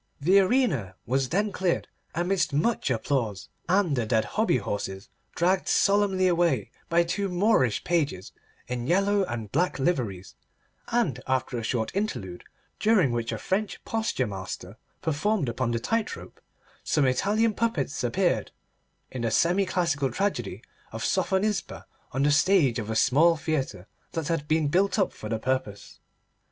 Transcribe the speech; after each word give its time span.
The 0.19 0.39
arena 0.39 0.95
was 1.05 1.29
then 1.29 1.51
cleared 1.51 1.87
amidst 2.15 2.53
much 2.53 2.89
applause, 2.89 3.49
and 3.69 3.95
the 3.95 4.07
dead 4.07 4.25
hobby 4.25 4.57
horses 4.57 5.09
dragged 5.35 5.67
solemnly 5.67 6.27
away 6.27 6.71
by 6.89 7.03
two 7.03 7.29
Moorish 7.29 7.83
pages 7.83 8.31
in 8.67 8.87
yellow 8.87 9.21
and 9.25 9.51
black 9.51 9.77
liveries, 9.77 10.33
and 10.87 11.21
after 11.27 11.55
a 11.55 11.61
short 11.63 11.91
interlude, 11.95 12.43
during 12.79 13.11
which 13.11 13.31
a 13.31 13.37
French 13.37 13.85
posture 13.85 14.25
master 14.25 14.75
performed 15.03 15.47
upon 15.47 15.69
the 15.69 15.79
tightrope, 15.79 16.41
some 16.83 17.05
Italian 17.05 17.53
puppets 17.53 18.03
appeared 18.03 18.51
in 19.11 19.21
the 19.21 19.29
semi 19.29 19.67
classical 19.67 20.11
tragedy 20.11 20.63
of 20.91 21.03
Sophonisba 21.05 21.85
on 22.11 22.23
the 22.23 22.31
stage 22.31 22.79
of 22.79 22.89
a 22.89 22.95
small 22.95 23.37
theatre 23.37 23.85
that 24.13 24.29
had 24.29 24.47
been 24.47 24.67
built 24.67 24.97
up 24.97 25.13
for 25.13 25.29
the 25.29 25.37
purpose. 25.37 25.99